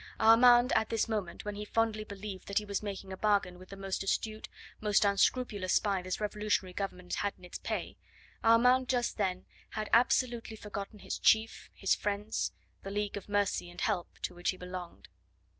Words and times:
Armand 0.19 0.73
at 0.75 0.89
this 0.89 1.07
moment, 1.07 1.45
when 1.45 1.53
he 1.53 1.63
fondly 1.63 2.03
believed 2.03 2.47
that 2.47 2.57
he 2.57 2.65
was 2.65 2.81
making 2.81 3.13
a 3.13 3.15
bargain 3.17 3.59
with 3.59 3.69
the 3.69 3.75
most 3.77 4.01
astute, 4.03 4.49
most 4.79 5.05
unscrupulous 5.05 5.73
spy 5.73 6.01
this 6.01 6.19
revolutionary 6.19 6.73
Government 6.73 7.13
had 7.13 7.35
in 7.37 7.45
its 7.45 7.59
pay 7.59 7.97
Armand 8.43 8.89
just 8.89 9.17
then 9.17 9.45
had 9.69 9.91
absolutely 9.93 10.55
forgotten 10.57 10.97
his 10.97 11.19
chief, 11.19 11.69
his 11.75 11.93
friends, 11.93 12.51
the 12.81 12.89
league 12.89 13.15
of 13.15 13.29
mercy 13.29 13.69
and 13.69 13.81
help 13.81 14.07
to 14.23 14.33
which 14.33 14.49
he 14.49 14.57
belonged. 14.57 15.07